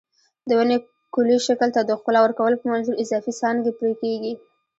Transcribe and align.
د 0.47 0.49
ونې 0.59 0.77
کلي 1.13 1.37
شکل 1.47 1.69
ته 1.75 1.81
د 1.83 1.91
ښکلا 1.99 2.19
ورکولو 2.23 2.59
په 2.61 2.67
منظور 2.73 2.95
اضافي 3.03 3.31
څانګې 3.41 3.71
پرې 3.79 3.93
کېږي. 4.01 4.33